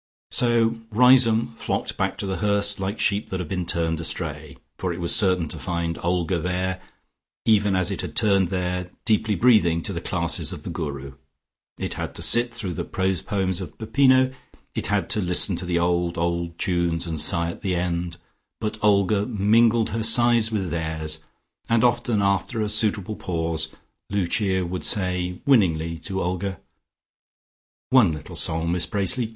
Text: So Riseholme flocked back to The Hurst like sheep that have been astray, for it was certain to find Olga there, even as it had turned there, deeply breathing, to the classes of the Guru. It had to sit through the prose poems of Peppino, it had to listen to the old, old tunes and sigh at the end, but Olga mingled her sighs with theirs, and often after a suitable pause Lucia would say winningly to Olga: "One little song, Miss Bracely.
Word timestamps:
So 0.31 0.79
Riseholme 0.91 1.53
flocked 1.59 1.95
back 1.95 2.17
to 2.17 2.25
The 2.25 2.37
Hurst 2.37 2.79
like 2.79 2.99
sheep 2.99 3.29
that 3.29 3.39
have 3.39 3.47
been 3.49 3.67
astray, 3.99 4.57
for 4.79 4.91
it 4.91 4.99
was 4.99 5.13
certain 5.15 5.47
to 5.49 5.59
find 5.59 5.99
Olga 6.01 6.39
there, 6.39 6.81
even 7.45 7.75
as 7.75 7.91
it 7.91 8.01
had 8.01 8.15
turned 8.15 8.47
there, 8.47 8.89
deeply 9.05 9.35
breathing, 9.35 9.83
to 9.83 9.93
the 9.93 10.01
classes 10.01 10.51
of 10.51 10.63
the 10.63 10.71
Guru. 10.71 11.13
It 11.77 11.93
had 11.93 12.15
to 12.15 12.23
sit 12.23 12.51
through 12.51 12.73
the 12.73 12.83
prose 12.83 13.21
poems 13.21 13.61
of 13.61 13.77
Peppino, 13.77 14.31
it 14.73 14.87
had 14.87 15.07
to 15.11 15.21
listen 15.21 15.55
to 15.57 15.65
the 15.67 15.77
old, 15.77 16.17
old 16.17 16.57
tunes 16.57 17.05
and 17.05 17.21
sigh 17.21 17.51
at 17.51 17.61
the 17.61 17.75
end, 17.75 18.17
but 18.59 18.79
Olga 18.81 19.27
mingled 19.27 19.91
her 19.91 20.01
sighs 20.01 20.51
with 20.51 20.71
theirs, 20.71 21.19
and 21.69 21.83
often 21.83 22.23
after 22.23 22.59
a 22.63 22.69
suitable 22.69 23.15
pause 23.17 23.69
Lucia 24.09 24.65
would 24.65 24.83
say 24.83 25.41
winningly 25.45 25.99
to 25.99 26.23
Olga: 26.23 26.59
"One 27.91 28.11
little 28.13 28.35
song, 28.35 28.71
Miss 28.71 28.87
Bracely. 28.87 29.29